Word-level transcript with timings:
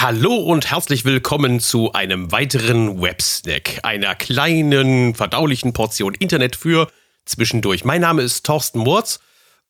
Hallo 0.00 0.36
und 0.36 0.70
herzlich 0.70 1.04
willkommen 1.04 1.58
zu 1.58 1.92
einem 1.92 2.30
weiteren 2.30 3.02
Websnack, 3.02 3.80
einer 3.82 4.14
kleinen, 4.14 5.16
verdaulichen 5.16 5.72
Portion 5.72 6.14
Internet 6.14 6.54
für 6.54 6.86
zwischendurch. 7.24 7.84
Mein 7.84 8.02
Name 8.02 8.22
ist 8.22 8.46
Thorsten 8.46 8.78
Murz 8.78 9.18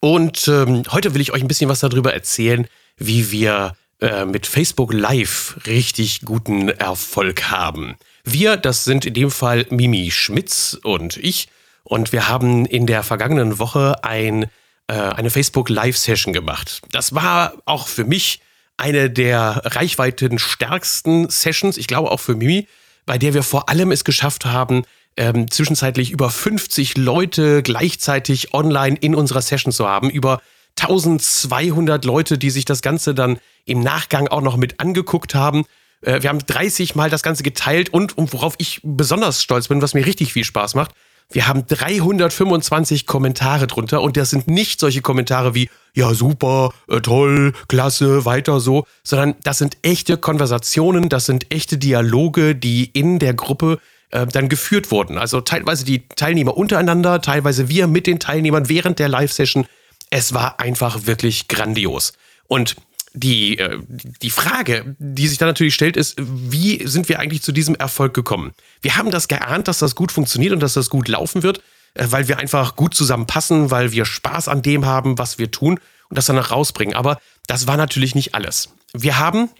und 0.01 0.47
ähm, 0.47 0.83
heute 0.91 1.15
will 1.15 1.23
ich 1.23 1.33
euch 1.33 1.41
ein 1.41 1.49
bisschen 1.49 1.71
was 1.71 1.81
darüber 1.81 2.13
erzählen, 2.13 2.67
wie 2.99 3.31
wir 3.31 3.75
äh, 4.03 4.27
mit 4.27 4.47
Facebook 4.47 4.93
Live 4.93 5.61
richtig 5.67 6.21
guten 6.27 6.69
Erfolg 6.69 7.51
haben. 7.51 7.97
Wir, 8.23 8.59
das 8.59 8.85
sind 8.85 9.07
in 9.07 9.15
dem 9.15 9.31
Fall 9.31 9.65
Mimi 9.71 10.11
Schmitz 10.11 10.79
und 10.83 11.17
ich, 11.17 11.49
und 11.85 12.13
wir 12.13 12.29
haben 12.29 12.67
in 12.67 12.87
der 12.87 13.03
vergangenen 13.03 13.59
Woche 13.59 14.05
ein, 14.05 14.43
äh, 14.89 14.93
eine 14.93 15.31
Facebook 15.31 15.71
Live 15.71 15.97
Session 15.97 16.35
gemacht. 16.35 16.83
Das 16.91 17.15
war 17.15 17.55
auch 17.65 17.89
für 17.89 18.05
mich 18.05 18.43
eine 18.79 19.11
der 19.11 19.63
reichweitenstärksten 19.65 21.29
Sessions, 21.29 21.77
ich 21.77 21.87
glaube 21.87 22.11
auch 22.11 22.21
für 22.21 22.35
Mimi, 22.35 22.67
bei 23.05 23.19
der 23.19 23.35
wir 23.35 23.43
vor 23.43 23.69
allem 23.69 23.93
es 23.93 24.05
geschafft 24.05 24.47
haben, 24.47 24.85
ähm, 25.17 25.51
zwischenzeitlich 25.51 26.11
über 26.11 26.31
50 26.31 26.97
Leute 26.97 27.63
gleichzeitig 27.63 28.55
online 28.55 28.97
in 29.01 29.15
unserer 29.15 29.43
Session 29.43 29.73
zu 29.73 29.87
haben, 29.89 30.11
über 30.11 30.41
1200 30.79 32.05
Leute, 32.05 32.39
die 32.39 32.51
sich 32.51 32.65
das 32.65 32.83
Ganze 32.83 33.15
dann 33.15 33.39
im 33.65 33.81
Nachgang 33.81 34.29
auch 34.29 34.41
noch 34.41 34.57
mit 34.57 34.79
angeguckt 34.79 35.35
haben. 35.35 35.65
Äh, 36.03 36.23
wir 36.23 36.31
haben 36.31 36.39
30 36.39 36.95
Mal 36.95 37.11
das 37.11 37.23
Ganze 37.25 37.43
geteilt 37.43 37.93
und, 37.93 38.17
und 38.17 38.33
worauf 38.33 38.55
ich 38.59 38.81
besonders 38.85 39.43
stolz 39.43 39.69
bin, 39.69 39.83
was 39.83 39.95
mir 39.95 40.07
richtig 40.07 40.33
viel 40.33 40.45
Spaß 40.45 40.77
macht, 40.77 40.93
wir 41.31 41.47
haben 41.47 41.67
325 41.67 43.07
Kommentare 43.07 43.67
drunter 43.67 44.01
und 44.01 44.17
das 44.17 44.31
sind 44.31 44.49
nicht 44.49 44.81
solche 44.81 45.03
Kommentare 45.03 45.55
wie, 45.55 45.69
ja, 45.95 46.15
super, 46.15 46.73
äh, 46.89 47.01
toll, 47.01 47.53
klasse, 47.69 48.25
weiter 48.25 48.61
so, 48.61 48.87
sondern 49.05 49.35
das 49.43 49.59
sind 49.59 49.77
echte 49.83 50.17
Konversationen, 50.17 51.09
das 51.09 51.27
sind 51.27 51.53
echte 51.53 51.77
Dialoge, 51.77 52.55
die 52.55 52.91
in 52.93 53.19
der 53.19 53.35
Gruppe 53.35 53.79
äh, 54.11 54.27
dann 54.27 54.49
geführt 54.49 54.91
wurden. 54.91 55.19
Also 55.19 55.43
teilweise 55.43 55.85
die 55.85 56.09
Teilnehmer 56.09 56.57
untereinander, 56.57 57.21
teilweise 57.21 57.69
wir 57.69 57.89
mit 57.89 58.07
den 58.07 58.21
Teilnehmern 58.21 58.69
während 58.71 58.99
der 58.99 59.09
Live-Session. 59.09 59.67
Es 60.11 60.33
war 60.33 60.61
einfach 60.61 61.07
wirklich 61.07 61.49
grandios. 61.49 62.15
Und 62.47 62.77
die, 63.19 63.59
äh, 63.59 63.79
die 64.23 64.31
Frage, 64.31 64.97
die 64.99 65.29
sich 65.29 65.39
dann 65.39 65.49
natürlich 65.49 65.75
stellt, 65.75 65.97
ist, 65.97 66.17
wie 66.19 66.87
sind 66.87 67.09
wir 67.09 67.19
eigentlich 67.19 67.43
zu 67.43 67.53
diesem 67.53 67.75
Erfolg 67.75 68.15
gekommen? 68.15 68.53
Wir 68.81 68.97
haben 68.97 69.11
das 69.11 69.29
geahnt, 69.29 69.69
dass 69.69 69.79
das 69.79 69.95
gut 69.95 70.13
funktioniert 70.13 70.53
und 70.53 70.61
dass 70.61 70.75
das 70.75 70.91
gut 70.91 71.09
laufen 71.09 71.43
wird, 71.43 71.63
äh, 71.95 72.07
weil 72.11 72.29
wir 72.29 72.39
einfach 72.39 72.77
gut 72.77 72.95
zusammenpassen, 72.95 73.71
weil 73.71 73.93
wir 73.93 74.05
Spaß 74.05 74.49
an 74.49 74.63
dem 74.63 74.87
haben, 74.87 75.19
was 75.19 75.39
wir 75.39 75.51
tun 75.51 75.81
und 76.09 76.17
das 76.19 76.27
dann 76.27 76.39
auch 76.39 76.51
rausbringen. 76.51 76.95
Aber 76.95 77.21
das 77.47 77.67
war 77.67 77.77
natürlich 77.77 78.15
nicht 78.15 78.35
alles. 78.35 78.71
Wir 78.93 79.19
haben, 79.19 79.51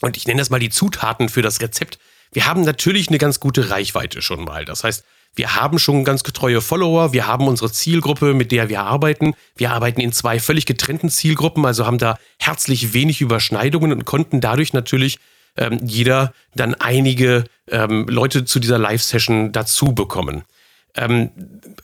und 0.00 0.16
ich 0.16 0.26
nenne 0.26 0.40
das 0.40 0.50
mal 0.50 0.60
die 0.60 0.70
Zutaten 0.70 1.28
für 1.28 1.42
das 1.42 1.60
Rezept, 1.60 1.98
wir 2.32 2.46
haben 2.46 2.62
natürlich 2.62 3.08
eine 3.08 3.18
ganz 3.18 3.40
gute 3.40 3.70
Reichweite 3.70 4.20
schon 4.20 4.44
mal. 4.44 4.64
Das 4.64 4.84
heißt, 4.84 5.04
wir 5.36 5.54
haben 5.54 5.78
schon 5.78 6.04
ganz 6.04 6.24
getreue 6.24 6.62
Follower, 6.62 7.12
wir 7.12 7.26
haben 7.26 7.46
unsere 7.46 7.70
Zielgruppe, 7.70 8.32
mit 8.32 8.52
der 8.52 8.70
wir 8.70 8.82
arbeiten. 8.82 9.34
Wir 9.54 9.70
arbeiten 9.70 10.00
in 10.00 10.12
zwei 10.12 10.40
völlig 10.40 10.64
getrennten 10.64 11.10
Zielgruppen, 11.10 11.64
also 11.66 11.86
haben 11.86 11.98
da 11.98 12.18
herzlich 12.38 12.94
wenig 12.94 13.20
Überschneidungen 13.20 13.92
und 13.92 14.06
konnten 14.06 14.40
dadurch 14.40 14.72
natürlich 14.72 15.18
ähm, 15.58 15.78
jeder 15.84 16.32
dann 16.54 16.74
einige 16.74 17.44
ähm, 17.70 18.06
Leute 18.08 18.46
zu 18.46 18.58
dieser 18.58 18.78
Live-Session 18.78 19.52
dazu 19.52 19.94
bekommen. 19.94 20.44
Ähm, 20.94 21.30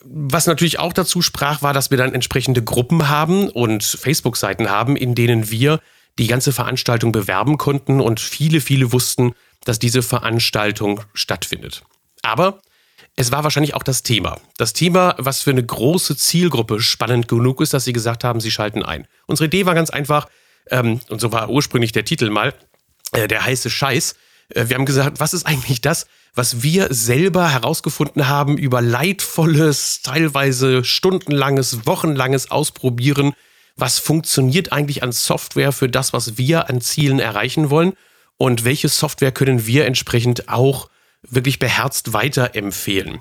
was 0.02 0.46
natürlich 0.46 0.78
auch 0.78 0.94
dazu 0.94 1.20
sprach, 1.20 1.60
war, 1.60 1.74
dass 1.74 1.90
wir 1.90 1.98
dann 1.98 2.14
entsprechende 2.14 2.64
Gruppen 2.64 3.10
haben 3.10 3.50
und 3.50 3.84
Facebook-Seiten 3.84 4.70
haben, 4.70 4.96
in 4.96 5.14
denen 5.14 5.50
wir 5.50 5.80
die 6.18 6.26
ganze 6.26 6.52
Veranstaltung 6.52 7.12
bewerben 7.12 7.58
konnten 7.58 8.00
und 8.00 8.18
viele, 8.18 8.62
viele 8.62 8.92
wussten, 8.92 9.34
dass 9.64 9.78
diese 9.78 10.02
Veranstaltung 10.02 11.02
stattfindet. 11.12 11.82
Aber 12.22 12.62
es 13.16 13.30
war 13.30 13.44
wahrscheinlich 13.44 13.74
auch 13.74 13.82
das 13.82 14.02
Thema. 14.02 14.38
Das 14.56 14.72
Thema, 14.72 15.14
was 15.18 15.42
für 15.42 15.50
eine 15.50 15.64
große 15.64 16.16
Zielgruppe 16.16 16.80
spannend 16.80 17.28
genug 17.28 17.60
ist, 17.60 17.74
dass 17.74 17.84
sie 17.84 17.92
gesagt 17.92 18.24
haben, 18.24 18.40
sie 18.40 18.50
schalten 18.50 18.82
ein. 18.82 19.06
Unsere 19.26 19.46
Idee 19.46 19.66
war 19.66 19.74
ganz 19.74 19.90
einfach, 19.90 20.28
ähm, 20.70 21.00
und 21.08 21.20
so 21.20 21.32
war 21.32 21.50
ursprünglich 21.50 21.92
der 21.92 22.04
Titel 22.04 22.30
mal, 22.30 22.54
äh, 23.12 23.28
der 23.28 23.44
heiße 23.44 23.68
Scheiß. 23.68 24.14
Äh, 24.54 24.68
wir 24.68 24.76
haben 24.76 24.86
gesagt, 24.86 25.20
was 25.20 25.34
ist 25.34 25.46
eigentlich 25.46 25.82
das, 25.82 26.06
was 26.34 26.62
wir 26.62 26.92
selber 26.92 27.50
herausgefunden 27.50 28.28
haben 28.28 28.56
über 28.56 28.80
leidvolles, 28.80 30.00
teilweise 30.02 30.82
stundenlanges, 30.82 31.86
wochenlanges 31.86 32.50
Ausprobieren? 32.50 33.34
Was 33.76 33.98
funktioniert 33.98 34.72
eigentlich 34.72 35.02
an 35.02 35.12
Software 35.12 35.72
für 35.72 35.88
das, 35.88 36.14
was 36.14 36.38
wir 36.38 36.70
an 36.70 36.80
Zielen 36.80 37.18
erreichen 37.18 37.68
wollen? 37.68 37.92
Und 38.38 38.64
welche 38.64 38.88
Software 38.88 39.32
können 39.32 39.66
wir 39.66 39.84
entsprechend 39.84 40.48
auch 40.48 40.88
wirklich 41.22 41.58
beherzt 41.58 42.12
weiterempfehlen. 42.12 43.20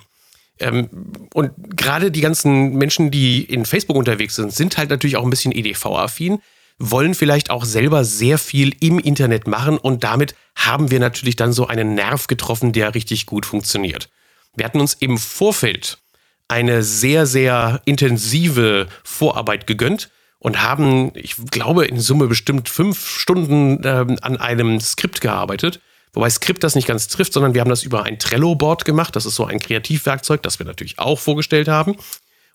Ähm, 0.60 0.90
und 1.34 1.52
gerade 1.78 2.12
die 2.12 2.22
ganzen 2.22 2.74
Menschen, 2.74 3.12
die 3.12 3.44
in 3.44 3.66
Facebook 3.66 3.98
unterwegs 3.98 4.36
sind, 4.36 4.54
sind 4.54 4.78
halt 4.78 4.90
natürlich 4.90 5.18
auch 5.18 5.24
ein 5.24 5.30
bisschen 5.30 5.52
EDV-affin, 5.52 6.42
wollen 6.78 7.14
vielleicht 7.14 7.50
auch 7.50 7.66
selber 7.66 8.04
sehr 8.04 8.38
viel 8.38 8.76
im 8.80 8.98
Internet 9.00 9.48
machen 9.48 9.78
und 9.78 10.04
damit 10.04 10.36
haben 10.56 10.90
wir 10.90 11.00
natürlich 11.00 11.36
dann 11.36 11.54
so 11.54 11.68
einen 11.68 11.94
Nerv 11.94 12.28
getroffen, 12.28 12.74
der 12.74 12.96
richtig 12.96 13.26
gut 13.28 13.46
funktioniert. 13.46 14.10
Wir 14.56 14.66
hatten 14.66 14.80
uns 14.80 14.96
im 14.96 15.18
Vorfeld 15.18 16.00
eine 16.48 16.84
sehr, 16.84 17.26
sehr 17.26 17.82
intensive 17.86 18.88
Vorarbeit 19.04 19.68
gegönnt 19.68 20.10
und 20.40 20.62
haben, 20.62 21.12
ich 21.14 21.36
glaube, 21.52 21.86
in 21.86 22.00
Summe 22.00 22.28
bestimmt 22.28 22.68
fünf 22.68 23.08
Stunden 23.08 23.84
äh, 23.84 24.18
an 24.22 24.38
einem 24.38 24.82
Skript 24.82 25.22
gearbeitet 25.22 25.80
Wobei 26.14 26.30
Skript 26.30 26.64
das 26.64 26.76
nicht 26.76 26.88
ganz 26.88 27.08
trifft, 27.08 27.34
sondern 27.34 27.54
wir 27.54 27.62
haben 27.62 27.70
das 27.70 27.84
über 27.84 28.04
ein 28.04 28.20
Trello-Board 28.20 28.84
gemacht. 28.84 29.16
Das 29.16 29.26
ist 29.26 29.36
so 29.36 29.46
ein 29.46 29.60
Kreativwerkzeug, 29.60 30.44
das 30.44 30.60
wir 30.60 30.66
natürlich 30.66 31.00
auch 31.00 31.20
vorgestellt 31.20 31.68
haben. 31.68 31.96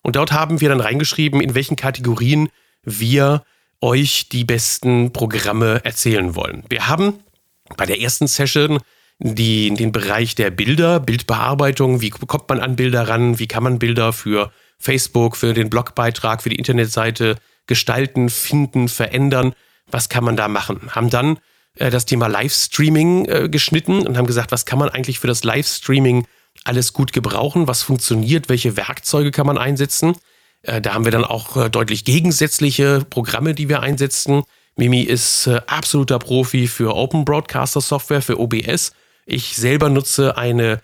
Und 0.03 0.15
dort 0.15 0.31
haben 0.31 0.61
wir 0.61 0.69
dann 0.69 0.79
reingeschrieben, 0.79 1.41
in 1.41 1.55
welchen 1.55 1.75
Kategorien 1.75 2.49
wir 2.83 3.43
euch 3.81 4.29
die 4.29 4.43
besten 4.43 5.11
Programme 5.11 5.81
erzählen 5.83 6.35
wollen. 6.35 6.63
Wir 6.69 6.87
haben 6.87 7.19
bei 7.75 7.85
der 7.85 7.99
ersten 7.99 8.27
Session 8.27 8.79
die, 9.19 9.73
den 9.73 9.91
Bereich 9.91 10.35
der 10.35 10.51
Bilder, 10.51 10.99
Bildbearbeitung, 10.99 12.01
wie 12.01 12.11
kommt 12.11 12.49
man 12.49 12.59
an 12.59 12.75
Bilder 12.75 13.07
ran, 13.07 13.39
wie 13.39 13.47
kann 13.47 13.63
man 13.63 13.79
Bilder 13.79 14.13
für 14.13 14.51
Facebook, 14.77 15.35
für 15.35 15.53
den 15.53 15.69
Blogbeitrag, 15.69 16.43
für 16.43 16.49
die 16.49 16.57
Internetseite 16.57 17.35
gestalten, 17.65 18.29
finden, 18.29 18.87
verändern, 18.87 19.53
was 19.89 20.09
kann 20.09 20.23
man 20.23 20.37
da 20.37 20.47
machen. 20.47 20.95
Haben 20.95 21.09
dann 21.09 21.39
äh, 21.79 21.89
das 21.89 22.05
Thema 22.05 22.27
Livestreaming 22.27 23.25
äh, 23.25 23.49
geschnitten 23.49 24.05
und 24.05 24.17
haben 24.17 24.27
gesagt, 24.27 24.51
was 24.51 24.65
kann 24.65 24.79
man 24.79 24.89
eigentlich 24.89 25.19
für 25.19 25.27
das 25.27 25.43
Livestreaming 25.43 26.27
alles 26.63 26.93
gut 26.93 27.13
gebrauchen, 27.13 27.67
was 27.67 27.83
funktioniert, 27.83 28.49
welche 28.49 28.77
Werkzeuge 28.77 29.31
kann 29.31 29.47
man 29.47 29.57
einsetzen. 29.57 30.15
Äh, 30.63 30.81
da 30.81 30.93
haben 30.93 31.05
wir 31.05 31.11
dann 31.11 31.25
auch 31.25 31.57
äh, 31.57 31.69
deutlich 31.69 32.03
gegensätzliche 32.03 33.05
Programme, 33.09 33.53
die 33.53 33.69
wir 33.69 33.81
einsetzen. 33.81 34.43
Mimi 34.75 35.01
ist 35.01 35.47
äh, 35.47 35.61
absoluter 35.67 36.19
Profi 36.19 36.67
für 36.67 36.95
Open 36.95 37.25
Broadcaster 37.25 37.81
Software, 37.81 38.21
für 38.21 38.39
OBS. 38.39 38.91
Ich 39.25 39.55
selber 39.55 39.89
nutze 39.89 40.37
eine 40.37 40.81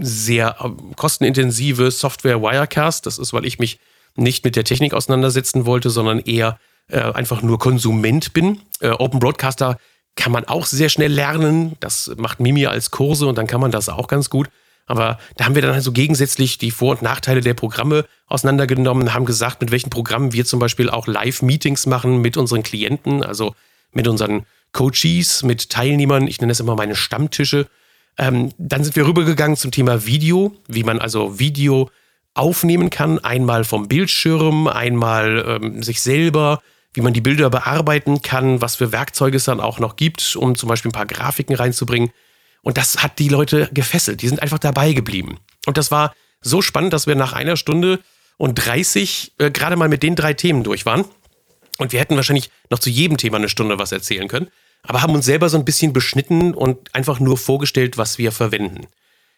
sehr 0.00 0.56
äh, 0.60 0.94
kostenintensive 0.96 1.90
Software 1.90 2.42
Wirecast. 2.42 3.06
Das 3.06 3.18
ist, 3.18 3.32
weil 3.32 3.46
ich 3.46 3.58
mich 3.58 3.78
nicht 4.16 4.44
mit 4.44 4.56
der 4.56 4.64
Technik 4.64 4.94
auseinandersetzen 4.94 5.66
wollte, 5.66 5.90
sondern 5.90 6.18
eher 6.18 6.58
einfach 6.88 7.40
nur 7.40 7.60
Konsument 7.60 8.32
bin. 8.32 8.58
Open 8.82 9.20
Broadcaster 9.20 9.78
kann 10.16 10.32
man 10.32 10.44
auch 10.44 10.66
sehr 10.66 10.88
schnell 10.88 11.12
lernen. 11.12 11.76
Das 11.80 12.12
macht 12.16 12.40
Mimi 12.40 12.66
als 12.66 12.90
Kurse 12.90 13.26
und 13.26 13.38
dann 13.38 13.46
kann 13.46 13.60
man 13.60 13.70
das 13.70 13.88
auch 13.88 14.08
ganz 14.08 14.30
gut. 14.30 14.48
Aber 14.86 15.18
da 15.36 15.44
haben 15.44 15.54
wir 15.54 15.62
dann 15.62 15.72
also 15.72 15.92
gegensätzlich 15.92 16.58
die 16.58 16.72
Vor- 16.72 16.90
und 16.92 17.02
Nachteile 17.02 17.40
der 17.42 17.54
Programme 17.54 18.06
auseinandergenommen, 18.26 19.14
haben 19.14 19.24
gesagt, 19.24 19.60
mit 19.60 19.70
welchen 19.70 19.88
Programmen 19.88 20.32
wir 20.32 20.44
zum 20.44 20.58
Beispiel 20.58 20.90
auch 20.90 21.06
Live-Meetings 21.06 21.86
machen 21.86 22.20
mit 22.20 22.36
unseren 22.36 22.64
Klienten, 22.64 23.22
also 23.22 23.54
mit 23.92 24.08
unseren 24.08 24.46
Coaches, 24.72 25.44
mit 25.44 25.70
Teilnehmern. 25.70 26.26
Ich 26.26 26.40
nenne 26.40 26.50
das 26.50 26.60
immer 26.60 26.74
meine 26.74 26.96
Stammtische. 26.96 27.68
Ähm, 28.18 28.52
dann 28.58 28.82
sind 28.82 28.96
wir 28.96 29.06
rübergegangen 29.06 29.56
zum 29.56 29.70
Thema 29.70 30.06
Video, 30.06 30.56
wie 30.66 30.82
man 30.82 30.98
also 30.98 31.38
Video 31.38 31.88
aufnehmen 32.34 32.90
kann, 32.90 33.18
einmal 33.20 33.64
vom 33.64 33.88
Bildschirm, 33.88 34.66
einmal 34.66 35.60
ähm, 35.62 35.82
sich 35.82 36.00
selber, 36.00 36.62
wie 36.94 37.00
man 37.00 37.12
die 37.12 37.20
Bilder 37.20 37.50
bearbeiten 37.50 38.22
kann, 38.22 38.60
was 38.60 38.76
für 38.76 38.92
Werkzeuge 38.92 39.36
es 39.36 39.44
dann 39.44 39.60
auch 39.60 39.78
noch 39.78 39.96
gibt, 39.96 40.36
um 40.36 40.56
zum 40.56 40.68
Beispiel 40.68 40.90
ein 40.90 40.92
paar 40.92 41.06
Grafiken 41.06 41.54
reinzubringen. 41.54 42.10
Und 42.62 42.76
das 42.76 43.02
hat 43.02 43.18
die 43.18 43.28
Leute 43.28 43.68
gefesselt. 43.72 44.22
Die 44.22 44.28
sind 44.28 44.42
einfach 44.42 44.58
dabei 44.58 44.92
geblieben. 44.92 45.38
Und 45.66 45.78
das 45.78 45.90
war 45.90 46.14
so 46.40 46.62
spannend, 46.62 46.92
dass 46.92 47.06
wir 47.06 47.14
nach 47.14 47.32
einer 47.32 47.56
Stunde 47.56 48.00
und 48.36 48.54
30 48.54 49.34
äh, 49.38 49.50
gerade 49.50 49.76
mal 49.76 49.88
mit 49.88 50.02
den 50.02 50.16
drei 50.16 50.34
Themen 50.34 50.64
durch 50.64 50.86
waren. 50.86 51.04
Und 51.78 51.92
wir 51.92 52.00
hätten 52.00 52.16
wahrscheinlich 52.16 52.50
noch 52.70 52.78
zu 52.78 52.90
jedem 52.90 53.16
Thema 53.16 53.36
eine 53.36 53.48
Stunde 53.48 53.78
was 53.78 53.92
erzählen 53.92 54.28
können, 54.28 54.48
aber 54.82 55.02
haben 55.02 55.14
uns 55.14 55.24
selber 55.24 55.48
so 55.48 55.56
ein 55.56 55.64
bisschen 55.64 55.92
beschnitten 55.92 56.54
und 56.54 56.94
einfach 56.94 57.20
nur 57.20 57.38
vorgestellt, 57.38 57.96
was 57.96 58.18
wir 58.18 58.32
verwenden. 58.32 58.86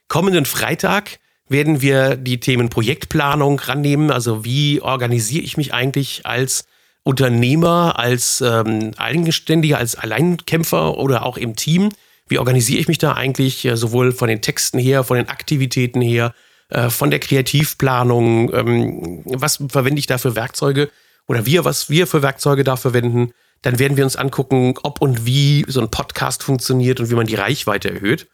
Kommenden 0.09 0.45
Freitag 0.45 1.19
werden 1.49 1.83
wir 1.83 2.17
die 2.17 2.41
Themen 2.41 2.69
Projektplanung 2.69 3.61
rannehmen, 3.61 4.11
also 4.11 4.45
wie 4.45 4.81
organisiere 4.81 5.45
ich 5.45 5.57
mich 5.57 5.73
eigentlich 5.73 6.27
als 6.27 6.65
Unternehmer, 7.05 7.99
als 7.99 8.41
ähm, 8.41 8.93
Eigenständiger, 8.97 9.79
als 9.79 9.97
Alleinkämpfer 9.97 10.99
oder 10.99 11.25
auch 11.25 11.37
im 11.37 11.57
Team? 11.57 11.91
Wie 12.29 12.39
organisiere 12.39 12.81
ich 12.81 12.89
mich 12.89 12.99
da 12.99 13.15
eigentlich 13.15 13.65
äh, 13.65 13.77
sowohl 13.77 14.13
von 14.13 14.29
den 14.29 14.41
Texten 14.41 14.79
her, 14.79 15.05
von 15.05 15.17
den 15.17 15.29
Aktivitäten 15.29 16.01
her, 16.01 16.35
äh, 16.69 16.91
von 16.91 17.11
der 17.11 17.19
Kreativplanung? 17.19 18.53
Ähm, 18.55 19.23
was 19.25 19.63
verwende 19.69 19.99
ich 19.99 20.07
da 20.07 20.19
für 20.19 20.37
Werkzeuge 20.37 20.91
oder 21.27 21.45
wir, 21.45 21.65
was 21.65 21.91
wir 21.91 22.07
für 22.07 22.23
Werkzeuge 22.23 22.65
da 22.65 22.77
verwenden? 22.77 23.33
Dann 23.63 23.79
werden 23.79 23.97
wir 23.97 24.05
uns 24.05 24.17
angucken, 24.17 24.75
ob 24.83 25.01
und 25.01 25.27
wie 25.27 25.65
so 25.69 25.81
ein 25.81 25.91
Podcast 25.91 26.43
funktioniert 26.43 27.01
und 27.01 27.11
wie 27.11 27.15
man 27.15 27.27
die 27.27 27.37
Reichweite 27.37 27.91
erhöht. 27.91 28.29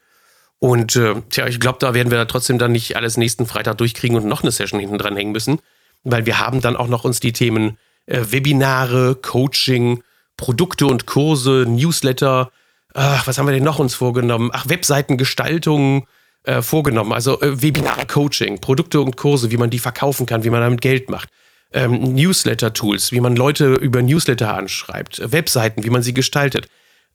Und 0.59 0.97
äh, 0.97 1.15
tja, 1.31 1.47
ich 1.47 1.61
glaube, 1.61 1.79
da 1.81 1.94
werden 1.94 2.11
wir 2.11 2.26
trotzdem 2.26 2.59
dann 2.59 2.73
nicht 2.73 2.97
alles 2.97 3.17
nächsten 3.17 3.47
Freitag 3.47 3.79
durchkriegen 3.79 4.17
und 4.17 4.26
noch 4.26 4.43
eine 4.43 4.50
Session 4.50 4.81
hinten 4.81 4.99
dran 4.99 5.17
hängen 5.17 5.32
müssen, 5.32 5.61
weil 6.03 6.26
wir 6.26 6.41
haben 6.41 6.61
dann 6.61 6.76
auch 6.76 6.88
noch 6.88 7.05
uns 7.05 7.20
die 7.20 7.32
Themen 7.32 7.79
Webinare, 8.08 9.16
Coaching, 9.16 10.02
Produkte 10.37 10.87
und 10.87 11.06
Kurse, 11.06 11.66
Newsletter, 11.69 12.50
ach, 12.94 13.26
was 13.26 13.38
haben 13.38 13.46
wir 13.46 13.52
denn 13.52 13.64
noch 13.64 13.78
uns 13.78 13.94
vorgenommen? 13.94 14.50
Ach, 14.52 14.69
Webseitengestaltung 14.69 16.06
äh, 16.44 16.62
vorgenommen, 16.62 17.12
also 17.12 17.40
äh, 17.40 17.62
Webinare, 17.62 18.06
Coaching, 18.06 18.60
Produkte 18.60 19.00
und 19.00 19.16
Kurse, 19.16 19.50
wie 19.50 19.56
man 19.56 19.70
die 19.70 19.78
verkaufen 19.78 20.26
kann, 20.26 20.44
wie 20.44 20.50
man 20.50 20.60
damit 20.60 20.81
Geld 20.81 21.10
macht. 21.10 21.28
Ähm, 21.72 22.14
Newsletter-Tools, 22.14 23.12
wie 23.12 23.20
man 23.20 23.37
Leute 23.37 23.75
über 23.75 24.00
Newsletter 24.00 24.55
anschreibt, 24.55 25.20
Webseiten, 25.32 25.84
wie 25.84 25.90
man 25.90 26.02
sie 26.02 26.14
gestaltet. 26.14 26.69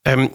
Ähm, 0.05 0.29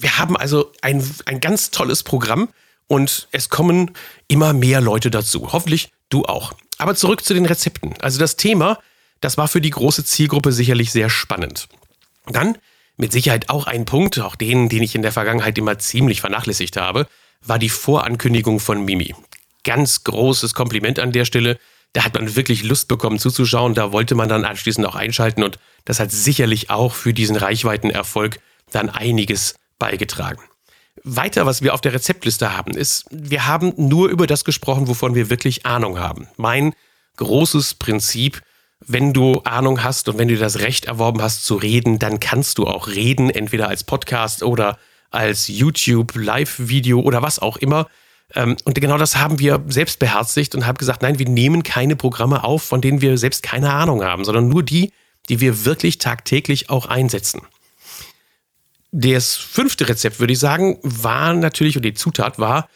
wir 0.00 0.18
haben 0.18 0.36
also 0.36 0.72
ein, 0.82 1.02
ein 1.26 1.40
ganz 1.40 1.70
tolles 1.70 2.04
Programm 2.04 2.48
und 2.86 3.26
es 3.32 3.48
kommen 3.48 3.92
immer 4.28 4.52
mehr 4.52 4.80
Leute 4.80 5.10
dazu. 5.10 5.52
Hoffentlich 5.52 5.90
du 6.08 6.24
auch. 6.24 6.52
Aber 6.78 6.94
zurück 6.94 7.24
zu 7.24 7.34
den 7.34 7.46
Rezepten. 7.46 7.94
Also 8.00 8.20
das 8.20 8.36
Thema, 8.36 8.78
das 9.20 9.36
war 9.36 9.48
für 9.48 9.60
die 9.60 9.70
große 9.70 10.04
Zielgruppe 10.04 10.52
sicherlich 10.52 10.92
sehr 10.92 11.10
spannend. 11.10 11.68
Dann 12.26 12.58
mit 12.96 13.12
Sicherheit 13.12 13.48
auch 13.48 13.66
ein 13.66 13.84
Punkt, 13.84 14.18
auch 14.18 14.34
den, 14.34 14.68
den 14.68 14.82
ich 14.82 14.94
in 14.94 15.02
der 15.02 15.12
Vergangenheit 15.12 15.56
immer 15.56 15.78
ziemlich 15.78 16.20
vernachlässigt 16.20 16.76
habe, 16.76 17.06
war 17.42 17.58
die 17.58 17.68
Vorankündigung 17.68 18.60
von 18.60 18.84
Mimi. 18.84 19.14
Ganz 19.64 20.04
großes 20.04 20.54
Kompliment 20.54 20.98
an 20.98 21.12
der 21.12 21.24
Stelle. 21.24 21.58
Da 21.92 22.04
hat 22.04 22.14
man 22.14 22.36
wirklich 22.36 22.64
Lust 22.64 22.88
bekommen 22.88 23.18
zuzuschauen. 23.18 23.74
Da 23.74 23.92
wollte 23.92 24.14
man 24.14 24.28
dann 24.28 24.44
anschließend 24.44 24.86
auch 24.86 24.96
einschalten 24.96 25.42
und 25.42 25.58
das 25.84 26.00
hat 26.00 26.10
sicherlich 26.10 26.70
auch 26.70 26.94
für 26.94 27.14
diesen 27.14 27.36
Reichweitenerfolg 27.36 28.40
dann 28.72 28.90
einiges 28.90 29.54
beigetragen. 29.78 30.42
Weiter, 31.04 31.46
was 31.46 31.62
wir 31.62 31.74
auf 31.74 31.80
der 31.80 31.92
Rezeptliste 31.92 32.56
haben, 32.56 32.72
ist, 32.72 33.06
wir 33.10 33.46
haben 33.46 33.72
nur 33.76 34.08
über 34.08 34.26
das 34.26 34.44
gesprochen, 34.44 34.88
wovon 34.88 35.14
wir 35.14 35.30
wirklich 35.30 35.64
Ahnung 35.64 35.98
haben. 35.98 36.28
Mein 36.36 36.74
großes 37.16 37.74
Prinzip, 37.74 38.42
wenn 38.88 39.12
du 39.12 39.40
Ahnung 39.44 39.82
hast 39.84 40.08
und 40.08 40.18
wenn 40.18 40.28
du 40.28 40.36
das 40.36 40.60
Recht 40.60 40.86
erworben 40.86 41.22
hast 41.22 41.44
zu 41.44 41.54
reden, 41.56 41.98
dann 41.98 42.20
kannst 42.20 42.58
du 42.58 42.66
auch 42.66 42.88
reden, 42.88 43.30
entweder 43.30 43.68
als 43.68 43.84
Podcast 43.84 44.42
oder 44.42 44.78
als 45.10 45.48
YouTube, 45.48 46.14
Live-Video 46.14 47.00
oder 47.00 47.22
was 47.22 47.38
auch 47.38 47.56
immer. 47.58 47.86
Ähm, 48.34 48.56
und 48.64 48.80
genau 48.80 48.98
das 48.98 49.16
haben 49.16 49.38
wir 49.38 49.62
selbst 49.68 49.98
beherzigt 49.98 50.54
und 50.54 50.66
haben 50.66 50.78
gesagt, 50.78 51.02
nein, 51.02 51.18
wir 51.18 51.28
nehmen 51.28 51.62
keine 51.62 51.96
Programme 51.96 52.44
auf, 52.44 52.62
von 52.62 52.80
denen 52.80 53.00
wir 53.00 53.16
selbst 53.18 53.42
keine 53.42 53.72
Ahnung 53.72 54.02
haben, 54.02 54.24
sondern 54.24 54.48
nur 54.48 54.62
die, 54.62 54.92
die 55.28 55.40
wir 55.40 55.64
wirklich 55.64 55.98
tagtäglich 55.98 56.70
auch 56.70 56.86
einsetzen. 56.86 57.42
Das 58.90 59.36
fünfte 59.36 59.88
Rezept, 59.88 60.18
würde 60.18 60.32
ich 60.32 60.38
sagen, 60.38 60.78
war 60.82 61.34
natürlich, 61.34 61.76
und 61.76 61.84
die 61.84 61.94
Zutat 61.94 62.38
war, 62.38 62.68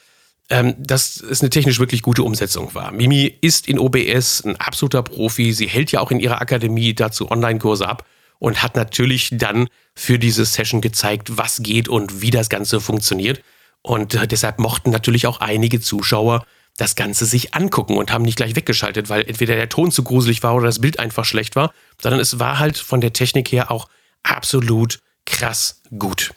ähm, 0.51 0.75
dass 0.79 1.21
es 1.21 1.41
eine 1.41 1.51
technisch 1.51 1.79
wirklich 1.79 2.03
gute 2.03 2.23
Umsetzung 2.23 2.75
war. 2.75 2.93
Mimi 2.93 3.33
ist 3.41 3.69
in 3.69 3.79
OBS 3.79 4.45
ein 4.45 4.57
absoluter 4.57 5.03
Profi. 5.03 5.53
Sie 5.53 5.69
hält 5.69 5.93
ja 5.93 6.01
auch 6.01 6.11
in 6.11 6.21
ihrer 6.21 6.41
Akademie 6.41 6.95
dazu 6.95 7.31
Online-Kurse 7.31 7.89
ab 7.89 8.05
und 8.39 8.63
hat 8.63 8.77
natürlich 8.77 9.31
dann 9.33 9.69
für 9.95 10.19
diese 10.19 10.45
Session 10.45 10.81
gezeigt, 10.81 11.37
was 11.37 11.63
geht 11.63 11.89
und 11.89 12.21
wie 12.23 12.31
das 12.31 12.49
Ganze 12.49 12.81
funktioniert. 12.81 13.43
Und 13.83 14.15
äh, 14.15 14.27
deshalb 14.27 14.59
mochten 14.59 14.91
natürlich 14.91 15.27
auch 15.27 15.41
einige 15.41 15.81
Zuschauer 15.81 16.45
das 16.77 16.95
Ganze 16.95 17.27
sich 17.27 17.55
angucken 17.55 17.97
und 17.97 18.13
haben 18.13 18.25
nicht 18.25 18.37
gleich 18.37 18.57
weggeschaltet, 18.57 19.11
weil 19.11 19.23
entweder 19.29 19.57
der 19.57 19.69
Ton 19.69 19.91
zu 19.91 20.03
gruselig 20.03 20.43
war 20.43 20.55
oder 20.55 20.67
das 20.67 20.81
Bild 20.81 20.99
einfach 20.99 21.25
schlecht 21.25 21.55
war, 21.55 21.73
sondern 22.01 22.21
es 22.21 22.39
war 22.39 22.59
halt 22.59 22.79
von 22.79 23.01
der 23.01 23.13
Technik 23.13 23.53
her 23.53 23.71
auch 23.71 23.89
absolut 24.23 25.01
krass 25.27 25.83
gut. 25.99 26.33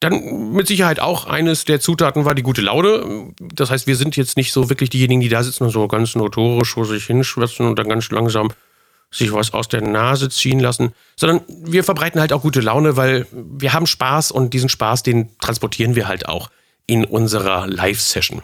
Dann 0.00 0.52
mit 0.52 0.66
Sicherheit 0.66 0.98
auch 0.98 1.26
eines 1.26 1.66
der 1.66 1.80
Zutaten 1.80 2.24
war 2.24 2.34
die 2.34 2.42
gute 2.42 2.62
Laune. 2.62 3.34
Das 3.38 3.70
heißt, 3.70 3.86
wir 3.86 3.96
sind 3.96 4.16
jetzt 4.16 4.36
nicht 4.38 4.52
so 4.52 4.70
wirklich 4.70 4.88
diejenigen, 4.88 5.20
die 5.20 5.28
da 5.28 5.42
sitzen 5.42 5.64
und 5.64 5.70
so 5.70 5.86
ganz 5.88 6.14
notorisch 6.14 6.72
vor 6.72 6.86
sich 6.86 7.04
hinschwätzen 7.04 7.66
und 7.66 7.78
dann 7.78 7.88
ganz 7.88 8.10
langsam 8.10 8.50
sich 9.10 9.32
was 9.32 9.52
aus 9.52 9.68
der 9.68 9.82
Nase 9.82 10.28
ziehen 10.30 10.60
lassen, 10.60 10.94
sondern 11.16 11.42
wir 11.48 11.84
verbreiten 11.84 12.20
halt 12.20 12.32
auch 12.32 12.42
gute 12.42 12.60
Laune, 12.60 12.96
weil 12.96 13.26
wir 13.32 13.72
haben 13.72 13.86
Spaß 13.86 14.30
und 14.30 14.54
diesen 14.54 14.68
Spaß, 14.68 15.02
den 15.02 15.36
transportieren 15.38 15.96
wir 15.96 16.06
halt 16.06 16.28
auch 16.28 16.50
in 16.86 17.04
unserer 17.04 17.66
Live-Session. 17.66 18.42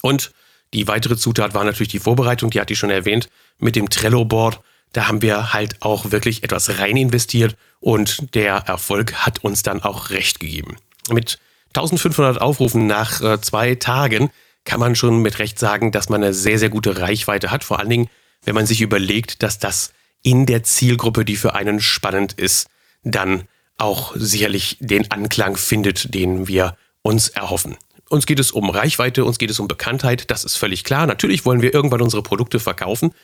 Und 0.00 0.32
die 0.72 0.88
weitere 0.88 1.16
Zutat 1.16 1.54
war 1.54 1.64
natürlich 1.64 1.88
die 1.88 1.98
Vorbereitung, 1.98 2.50
die 2.50 2.60
hatte 2.60 2.72
ich 2.72 2.78
schon 2.78 2.90
erwähnt, 2.90 3.28
mit 3.58 3.76
dem 3.76 3.90
Trello-Board. 3.90 4.60
Da 4.92 5.06
haben 5.06 5.22
wir 5.22 5.52
halt 5.52 5.82
auch 5.82 6.10
wirklich 6.10 6.42
etwas 6.42 6.78
rein 6.78 6.96
investiert 6.96 7.56
und 7.80 8.34
der 8.34 8.54
Erfolg 8.54 9.14
hat 9.14 9.44
uns 9.44 9.62
dann 9.62 9.82
auch 9.82 10.10
recht 10.10 10.40
gegeben. 10.40 10.76
Mit 11.10 11.38
1500 11.74 12.40
Aufrufen 12.40 12.86
nach 12.86 13.20
äh, 13.20 13.40
zwei 13.40 13.76
Tagen 13.76 14.30
kann 14.64 14.80
man 14.80 14.96
schon 14.96 15.22
mit 15.22 15.38
Recht 15.38 15.58
sagen, 15.58 15.92
dass 15.92 16.08
man 16.08 16.22
eine 16.22 16.34
sehr, 16.34 16.58
sehr 16.58 16.68
gute 16.68 16.98
Reichweite 16.98 17.50
hat. 17.50 17.64
Vor 17.64 17.78
allen 17.78 17.88
Dingen, 17.88 18.10
wenn 18.44 18.54
man 18.54 18.66
sich 18.66 18.80
überlegt, 18.80 19.42
dass 19.42 19.58
das 19.58 19.92
in 20.22 20.46
der 20.46 20.62
Zielgruppe, 20.64 21.24
die 21.24 21.36
für 21.36 21.54
einen 21.54 21.80
spannend 21.80 22.32
ist, 22.32 22.68
dann 23.02 23.44
auch 23.78 24.12
sicherlich 24.14 24.76
den 24.80 25.10
Anklang 25.10 25.56
findet, 25.56 26.14
den 26.14 26.48
wir 26.48 26.76
uns 27.02 27.28
erhoffen. 27.28 27.76
Uns 28.10 28.26
geht 28.26 28.40
es 28.40 28.50
um 28.50 28.68
Reichweite, 28.68 29.24
uns 29.24 29.38
geht 29.38 29.50
es 29.50 29.60
um 29.60 29.68
Bekanntheit, 29.68 30.30
das 30.30 30.44
ist 30.44 30.56
völlig 30.56 30.84
klar. 30.84 31.06
Natürlich 31.06 31.46
wollen 31.46 31.62
wir 31.62 31.72
irgendwann 31.72 32.02
unsere 32.02 32.22
Produkte 32.22 32.58
verkaufen, 32.58 33.14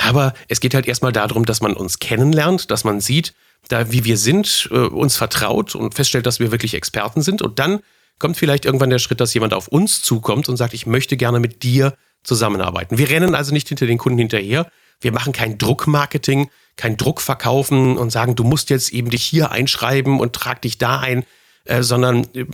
aber 0.00 0.34
es 0.48 0.60
geht 0.60 0.74
halt 0.74 0.86
erstmal 0.86 1.12
darum, 1.12 1.44
dass 1.44 1.60
man 1.60 1.74
uns 1.74 1.98
kennenlernt, 1.98 2.70
dass 2.70 2.84
man 2.84 3.00
sieht, 3.00 3.34
da 3.68 3.92
wie 3.92 4.04
wir 4.04 4.16
sind, 4.16 4.68
äh, 4.70 4.78
uns 4.78 5.16
vertraut 5.16 5.74
und 5.74 5.94
feststellt, 5.94 6.26
dass 6.26 6.40
wir 6.40 6.50
wirklich 6.50 6.74
Experten 6.74 7.22
sind. 7.22 7.42
Und 7.42 7.58
dann 7.58 7.80
kommt 8.18 8.36
vielleicht 8.36 8.64
irgendwann 8.64 8.90
der 8.90 8.98
Schritt, 8.98 9.20
dass 9.20 9.34
jemand 9.34 9.54
auf 9.54 9.68
uns 9.68 10.02
zukommt 10.02 10.48
und 10.48 10.56
sagt, 10.56 10.74
ich 10.74 10.86
möchte 10.86 11.16
gerne 11.16 11.40
mit 11.40 11.62
dir 11.62 11.94
zusammenarbeiten. 12.22 12.98
Wir 12.98 13.10
rennen 13.10 13.34
also 13.34 13.52
nicht 13.52 13.68
hinter 13.68 13.86
den 13.86 13.98
Kunden 13.98 14.18
hinterher. 14.18 14.70
Wir 15.00 15.12
machen 15.12 15.32
kein 15.32 15.56
Druckmarketing, 15.56 16.50
kein 16.76 16.96
Druckverkaufen 16.96 17.96
und 17.96 18.10
sagen, 18.10 18.36
du 18.36 18.44
musst 18.44 18.70
jetzt 18.70 18.92
eben 18.92 19.10
dich 19.10 19.24
hier 19.24 19.50
einschreiben 19.50 20.20
und 20.20 20.34
trag 20.34 20.60
dich 20.62 20.76
da 20.78 21.00
ein, 21.00 21.24
äh, 21.64 21.82
sondern 21.82 22.24
äh, 22.34 22.44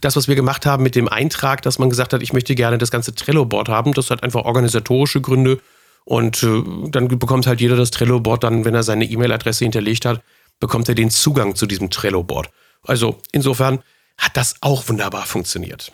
das, 0.00 0.16
was 0.16 0.28
wir 0.28 0.34
gemacht 0.34 0.66
haben 0.66 0.82
mit 0.82 0.94
dem 0.94 1.08
Eintrag, 1.08 1.62
dass 1.62 1.78
man 1.78 1.88
gesagt 1.90 2.12
hat, 2.12 2.22
ich 2.22 2.32
möchte 2.32 2.54
gerne 2.54 2.78
das 2.78 2.90
ganze 2.90 3.14
Trello-Board 3.14 3.68
haben, 3.68 3.94
das 3.94 4.10
hat 4.10 4.22
einfach 4.22 4.44
organisatorische 4.44 5.20
Gründe 5.20 5.60
und 6.04 6.42
äh, 6.42 6.62
dann 6.90 7.08
bekommt 7.08 7.46
halt 7.46 7.60
jeder 7.60 7.76
das 7.76 7.90
Trello-Board 7.90 8.44
dann, 8.44 8.64
wenn 8.64 8.74
er 8.74 8.82
seine 8.82 9.04
E-Mail-Adresse 9.04 9.64
hinterlegt 9.64 10.04
hat, 10.04 10.22
bekommt 10.60 10.88
er 10.88 10.94
den 10.94 11.10
Zugang 11.10 11.54
zu 11.54 11.66
diesem 11.66 11.90
Trello-Board. 11.90 12.50
Also 12.82 13.20
insofern 13.32 13.80
hat 14.16 14.36
das 14.36 14.56
auch 14.60 14.88
wunderbar 14.88 15.26
funktioniert. 15.26 15.92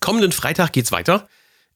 Kommenden 0.00 0.32
Freitag 0.32 0.72
geht's 0.72 0.92
weiter. 0.92 1.28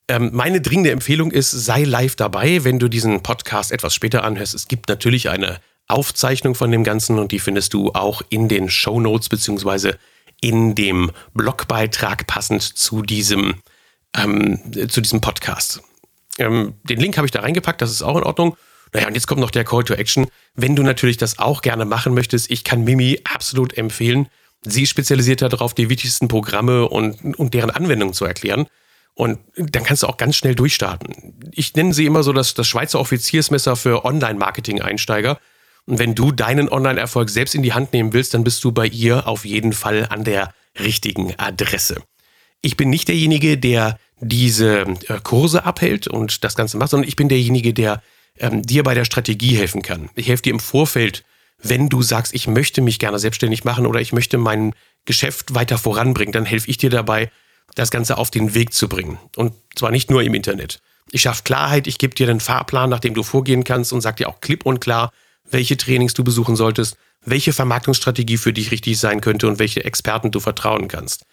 Ähm, 0.07 0.31
meine 0.33 0.61
dringende 0.61 0.91
Empfehlung 0.91 1.31
ist, 1.31 1.51
sei 1.51 1.83
live 1.83 2.15
dabei, 2.15 2.63
wenn 2.63 2.79
du 2.79 2.87
diesen 2.89 3.23
Podcast 3.23 3.71
etwas 3.71 3.93
später 3.93 4.23
anhörst. 4.23 4.53
Es 4.53 4.67
gibt 4.67 4.89
natürlich 4.89 5.29
eine 5.29 5.59
Aufzeichnung 5.87 6.55
von 6.55 6.71
dem 6.71 6.83
Ganzen 6.83 7.19
und 7.19 7.31
die 7.31 7.39
findest 7.39 7.73
du 7.73 7.91
auch 7.93 8.21
in 8.29 8.47
den 8.47 8.69
Show 8.69 8.99
Notes 8.99 9.29
beziehungsweise 9.29 9.97
in 10.41 10.75
dem 10.75 11.11
Blogbeitrag 11.33 12.27
passend 12.27 12.61
zu 12.61 13.01
diesem, 13.01 13.55
ähm, 14.15 14.59
zu 14.89 15.01
diesem 15.01 15.21
Podcast. 15.21 15.81
Ähm, 16.37 16.75
den 16.83 16.99
Link 16.99 17.17
habe 17.17 17.27
ich 17.27 17.31
da 17.31 17.41
reingepackt, 17.41 17.81
das 17.81 17.91
ist 17.91 18.01
auch 18.01 18.17
in 18.17 18.23
Ordnung. 18.23 18.57
Naja, 18.93 19.07
und 19.07 19.13
jetzt 19.13 19.27
kommt 19.27 19.41
noch 19.41 19.51
der 19.51 19.63
Call 19.63 19.83
to 19.83 19.93
Action. 19.93 20.27
Wenn 20.53 20.75
du 20.75 20.83
natürlich 20.83 21.17
das 21.17 21.39
auch 21.39 21.61
gerne 21.61 21.85
machen 21.85 22.13
möchtest, 22.13 22.49
ich 22.49 22.63
kann 22.63 22.83
Mimi 22.83 23.19
absolut 23.23 23.77
empfehlen. 23.77 24.27
Sie 24.61 24.87
spezialisiert 24.87 25.41
darauf, 25.41 25.73
die 25.73 25.89
wichtigsten 25.89 26.27
Programme 26.27 26.87
und, 26.87 27.35
und 27.37 27.53
deren 27.53 27.71
Anwendung 27.71 28.13
zu 28.13 28.25
erklären. 28.25 28.67
Und 29.13 29.39
dann 29.55 29.83
kannst 29.83 30.03
du 30.03 30.07
auch 30.07 30.17
ganz 30.17 30.35
schnell 30.35 30.55
durchstarten. 30.55 31.39
Ich 31.51 31.73
nenne 31.75 31.93
sie 31.93 32.05
immer 32.05 32.23
so 32.23 32.33
das, 32.33 32.53
das 32.53 32.67
Schweizer 32.67 32.99
Offiziersmesser 32.99 33.75
für 33.75 34.03
Online-Marketing-Einsteiger. 34.03 35.39
Und 35.85 35.99
wenn 35.99 36.15
du 36.15 36.31
deinen 36.31 36.67
Online-Erfolg 36.67 37.29
selbst 37.29 37.55
in 37.55 37.63
die 37.63 37.73
Hand 37.73 37.93
nehmen 37.93 38.11
willst, 38.11 38.33
dann 38.33 38.43
bist 38.43 38.63
du 38.63 38.71
bei 38.71 38.87
ihr 38.87 39.27
auf 39.27 39.45
jeden 39.45 39.71
Fall 39.71 40.07
an 40.09 40.23
der 40.23 40.53
richtigen 40.79 41.33
Adresse. 41.37 42.01
Ich 42.65 42.77
bin 42.77 42.89
nicht 42.89 43.09
derjenige, 43.09 43.59
der 43.59 43.99
diese 44.19 44.79
äh, 45.07 45.19
Kurse 45.21 45.65
abhält 45.65 46.07
und 46.07 46.43
das 46.43 46.55
Ganze 46.55 46.77
macht, 46.77 46.89
sondern 46.89 47.07
ich 47.07 47.15
bin 47.15 47.29
derjenige, 47.29 47.75
der 47.75 48.01
ähm, 48.39 48.63
dir 48.63 48.81
bei 48.81 48.95
der 48.95 49.05
Strategie 49.05 49.55
helfen 49.55 49.83
kann. 49.83 50.09
Ich 50.15 50.29
helfe 50.29 50.41
dir 50.41 50.49
im 50.49 50.59
Vorfeld, 50.59 51.23
wenn 51.61 51.89
du 51.89 52.01
sagst, 52.01 52.33
ich 52.33 52.47
möchte 52.47 52.81
mich 52.81 52.97
gerne 52.97 53.19
selbstständig 53.19 53.65
machen 53.65 53.85
oder 53.85 54.01
ich 54.01 54.13
möchte 54.13 54.39
mein 54.39 54.73
Geschäft 55.05 55.53
weiter 55.53 55.77
voranbringen, 55.77 56.31
dann 56.31 56.45
helfe 56.45 56.67
ich 56.67 56.77
dir 56.77 56.89
dabei, 56.89 57.29
das 57.75 57.91
Ganze 57.91 58.17
auf 58.17 58.31
den 58.31 58.55
Weg 58.55 58.73
zu 58.73 58.89
bringen. 58.89 59.19
Und 59.35 59.53
zwar 59.75 59.91
nicht 59.91 60.09
nur 60.09 60.23
im 60.23 60.33
Internet. 60.33 60.79
Ich 61.11 61.21
schaffe 61.21 61.43
Klarheit, 61.43 61.85
ich 61.85 61.99
gebe 61.99 62.15
dir 62.15 62.25
den 62.25 62.39
Fahrplan, 62.39 62.89
nach 62.89 62.99
dem 62.99 63.13
du 63.13 63.21
vorgehen 63.21 63.63
kannst 63.63 63.93
und 63.93 64.01
sag 64.01 64.17
dir 64.17 64.27
auch 64.27 64.41
klipp 64.41 64.65
und 64.65 64.81
klar, 64.81 65.11
welche 65.51 65.77
Trainings 65.77 66.15
du 66.15 66.23
besuchen 66.23 66.55
solltest, 66.55 66.97
welche 67.23 67.53
Vermarktungsstrategie 67.53 68.37
für 68.37 68.53
dich 68.53 68.71
richtig 68.71 68.97
sein 68.97 69.21
könnte 69.21 69.47
und 69.47 69.59
welche 69.59 69.85
Experten 69.85 70.31
du 70.31 70.39
vertrauen 70.39 70.87
kannst. 70.87 71.27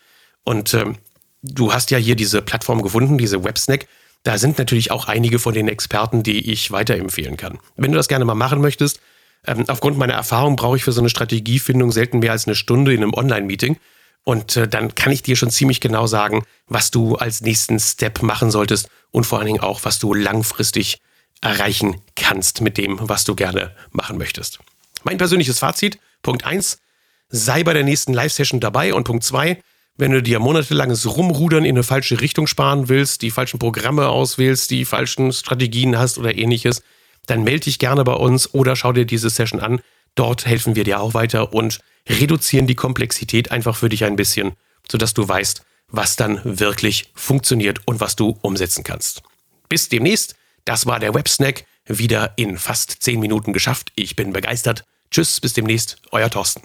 Und 0.44 0.74
ähm, 0.74 0.98
du 1.42 1.72
hast 1.72 1.90
ja 1.90 1.98
hier 1.98 2.16
diese 2.16 2.42
Plattform 2.42 2.82
gefunden, 2.82 3.18
diese 3.18 3.44
Websnack. 3.44 3.86
Da 4.22 4.38
sind 4.38 4.58
natürlich 4.58 4.90
auch 4.90 5.08
einige 5.08 5.38
von 5.38 5.54
den 5.54 5.68
Experten, 5.68 6.22
die 6.22 6.50
ich 6.50 6.70
weiterempfehlen 6.70 7.36
kann. 7.36 7.58
Wenn 7.76 7.92
du 7.92 7.96
das 7.96 8.08
gerne 8.08 8.24
mal 8.24 8.34
machen 8.34 8.60
möchtest, 8.60 9.00
ähm, 9.46 9.64
aufgrund 9.68 9.98
meiner 9.98 10.14
Erfahrung 10.14 10.56
brauche 10.56 10.76
ich 10.76 10.84
für 10.84 10.92
so 10.92 11.00
eine 11.00 11.10
Strategiefindung 11.10 11.90
selten 11.90 12.20
mehr 12.20 12.32
als 12.32 12.46
eine 12.46 12.54
Stunde 12.54 12.94
in 12.94 13.02
einem 13.02 13.14
Online-Meeting. 13.14 13.76
Und 14.24 14.56
äh, 14.56 14.68
dann 14.68 14.94
kann 14.94 15.12
ich 15.12 15.22
dir 15.22 15.34
schon 15.34 15.50
ziemlich 15.50 15.80
genau 15.80 16.06
sagen, 16.06 16.44
was 16.68 16.92
du 16.92 17.16
als 17.16 17.40
nächsten 17.40 17.80
Step 17.80 18.22
machen 18.22 18.52
solltest 18.52 18.88
und 19.10 19.24
vor 19.24 19.38
allen 19.38 19.48
Dingen 19.48 19.60
auch, 19.60 19.80
was 19.82 19.98
du 19.98 20.14
langfristig 20.14 20.98
erreichen 21.40 22.00
kannst 22.14 22.60
mit 22.60 22.78
dem, 22.78 22.98
was 23.00 23.24
du 23.24 23.34
gerne 23.34 23.74
machen 23.90 24.16
möchtest. 24.18 24.60
Mein 25.02 25.18
persönliches 25.18 25.58
Fazit, 25.58 25.98
Punkt 26.22 26.44
eins: 26.44 26.78
sei 27.28 27.64
bei 27.64 27.72
der 27.72 27.82
nächsten 27.82 28.12
Live-Session 28.12 28.60
dabei 28.60 28.94
und 28.94 29.02
Punkt 29.02 29.24
zwei: 29.24 29.60
wenn 29.96 30.12
du 30.12 30.22
dir 30.22 30.38
monatelanges 30.38 31.16
Rumrudern 31.16 31.64
in 31.64 31.76
eine 31.76 31.82
falsche 31.82 32.20
Richtung 32.20 32.46
sparen 32.46 32.88
willst, 32.88 33.22
die 33.22 33.30
falschen 33.30 33.58
Programme 33.58 34.08
auswählst, 34.08 34.70
die 34.70 34.84
falschen 34.84 35.32
Strategien 35.32 35.98
hast 35.98 36.18
oder 36.18 36.36
ähnliches, 36.36 36.82
dann 37.26 37.44
melde 37.44 37.64
dich 37.64 37.78
gerne 37.78 38.04
bei 38.04 38.14
uns 38.14 38.52
oder 38.54 38.74
schau 38.74 38.92
dir 38.92 39.04
diese 39.04 39.30
Session 39.30 39.60
an. 39.60 39.80
Dort 40.14 40.46
helfen 40.46 40.74
wir 40.74 40.84
dir 40.84 41.00
auch 41.00 41.14
weiter 41.14 41.52
und 41.52 41.80
reduzieren 42.08 42.66
die 42.66 42.74
Komplexität 42.74 43.50
einfach 43.50 43.76
für 43.76 43.88
dich 43.88 44.04
ein 44.04 44.16
bisschen, 44.16 44.52
sodass 44.90 45.14
du 45.14 45.26
weißt, 45.28 45.62
was 45.88 46.16
dann 46.16 46.40
wirklich 46.44 47.10
funktioniert 47.14 47.80
und 47.86 48.00
was 48.00 48.16
du 48.16 48.38
umsetzen 48.40 48.82
kannst. 48.82 49.22
Bis 49.68 49.88
demnächst. 49.88 50.34
Das 50.64 50.86
war 50.86 50.98
der 50.98 51.14
Websnack. 51.14 51.64
Wieder 51.86 52.32
in 52.36 52.58
fast 52.58 53.02
10 53.02 53.20
Minuten 53.20 53.52
geschafft. 53.52 53.92
Ich 53.96 54.16
bin 54.16 54.32
begeistert. 54.32 54.84
Tschüss, 55.10 55.40
bis 55.40 55.52
demnächst. 55.52 55.96
Euer 56.12 56.30
Thorsten. 56.30 56.62